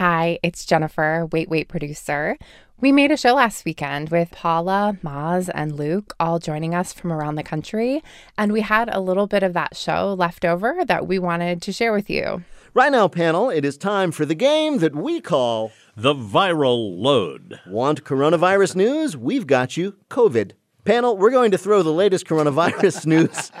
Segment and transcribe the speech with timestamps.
[0.00, 2.38] Hi, it's Jennifer, Wait Wait producer.
[2.80, 7.12] We made a show last weekend with Paula, Maz, and Luke all joining us from
[7.12, 8.02] around the country,
[8.38, 11.70] and we had a little bit of that show left over that we wanted to
[11.70, 12.42] share with you.
[12.72, 17.60] Right now, panel, it is time for the game that we call The Viral Load.
[17.66, 19.18] Want Coronavirus News?
[19.18, 20.52] We've got you COVID.
[20.86, 23.52] Panel, we're going to throw the latest coronavirus news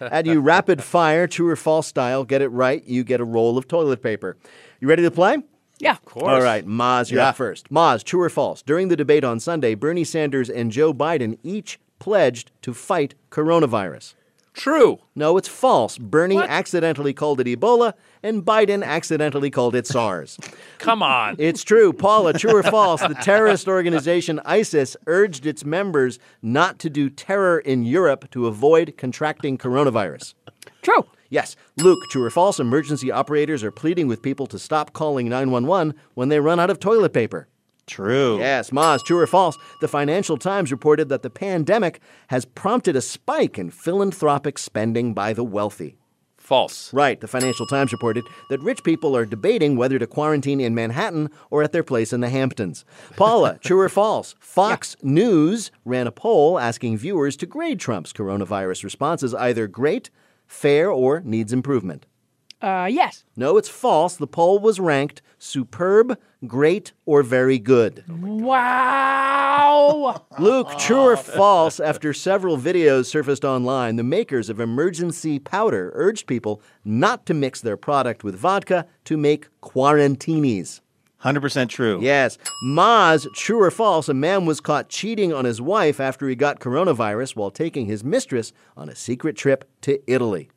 [0.00, 2.24] at you rapid fire, true or false style.
[2.24, 4.36] Get it right, you get a roll of toilet paper.
[4.80, 5.44] You ready to play?
[5.78, 6.24] Yeah, of course.
[6.24, 7.28] All right, Maz, you're Yeah.
[7.30, 7.68] up first.
[7.70, 8.62] Maz, true or false?
[8.62, 14.14] During the debate on Sunday, Bernie Sanders and Joe Biden each pledged to fight coronavirus.
[14.54, 15.00] True.
[15.14, 15.98] No, it's false.
[15.98, 20.38] Bernie accidentally called it Ebola, and Biden accidentally called it SARS.
[20.78, 21.36] Come on.
[21.38, 21.92] It's true.
[21.92, 23.02] Paula, true or false?
[23.02, 28.94] The terrorist organization ISIS urged its members not to do terror in Europe to avoid
[28.96, 30.32] contracting coronavirus.
[30.80, 31.04] True.
[31.28, 31.56] Yes.
[31.76, 32.60] Luke, true or false?
[32.60, 36.80] Emergency operators are pleading with people to stop calling 911 when they run out of
[36.80, 37.48] toilet paper.
[37.86, 38.38] True.
[38.38, 39.56] Yes, Maz, true or false?
[39.80, 45.32] The Financial Times reported that the pandemic has prompted a spike in philanthropic spending by
[45.32, 45.96] the wealthy.
[46.36, 46.92] False.
[46.92, 51.28] Right, the Financial Times reported that rich people are debating whether to quarantine in Manhattan
[51.50, 52.84] or at their place in the Hamptons.
[53.16, 54.36] Paula, true or false?
[54.38, 60.10] Fox News ran a poll asking viewers to grade Trump's coronavirus response as either great,
[60.46, 62.06] fair, or needs improvement.
[62.62, 63.24] Uh, yes.
[63.36, 64.16] No, it's false.
[64.16, 68.02] The poll was ranked superb, great, or very good.
[68.08, 69.46] Wow.
[70.38, 71.78] Luke, true or false?
[71.78, 77.60] After several videos surfaced online, the makers of Emergen-C powder urged people not to mix
[77.60, 80.80] their product with vodka to make quarantinis.
[81.26, 81.98] 100% true.
[82.00, 82.38] Yes.
[82.64, 84.08] Maz, true or false?
[84.08, 88.04] A man was caught cheating on his wife after he got coronavirus while taking his
[88.04, 90.50] mistress on a secret trip to Italy.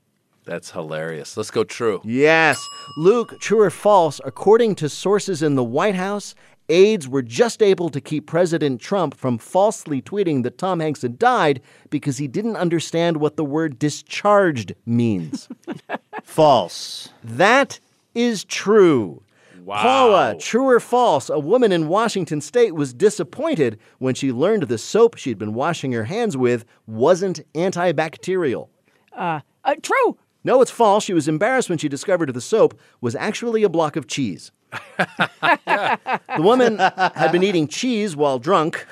[0.45, 1.35] That's hilarious.
[1.37, 2.01] Let's go true.
[2.03, 2.63] Yes.
[2.97, 4.21] Luke, true or false?
[4.23, 6.33] According to sources in the White House,
[6.69, 11.17] aides were just able to keep President Trump from falsely tweeting that Tom Hanks had
[11.19, 15.49] died because he didn't understand what the word discharged means.
[16.23, 17.09] False.
[17.23, 17.79] that
[18.13, 19.21] is true.
[19.65, 19.81] Wow.
[19.81, 21.29] Paula, true or false?
[21.29, 25.91] A woman in Washington state was disappointed when she learned the soap she'd been washing
[25.91, 28.69] her hands with wasn't antibacterial.
[29.15, 29.41] Uh,
[29.81, 30.17] true.
[30.43, 31.03] No, it's false.
[31.03, 34.51] She was embarrassed when she discovered the soap was actually a block of cheese.
[34.97, 38.85] the woman had been eating cheese while drunk.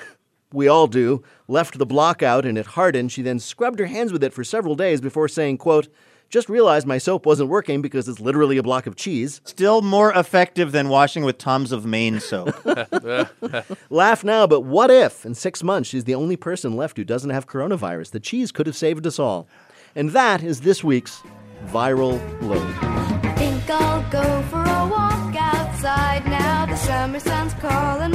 [0.52, 1.22] We all do.
[1.46, 3.12] Left the block out and it hardened.
[3.12, 5.88] She then scrubbed her hands with it for several days before saying, quote,
[6.28, 9.40] just realized my soap wasn't working because it's literally a block of cheese.
[9.44, 12.54] Still more effective than washing with Tom's of Maine soap.
[13.90, 17.30] Laugh now, but what if in six months she's the only person left who doesn't
[17.30, 18.10] have coronavirus?
[18.10, 19.48] The cheese could have saved us all.
[19.94, 21.22] And that is this week's
[21.66, 23.38] Viral Load.
[23.38, 26.66] Think I'll go for a walk outside now.
[26.66, 28.14] The summer sun's calling